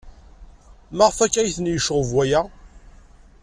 [0.97, 2.41] Maɣef akk ay ten-yecɣeb waya?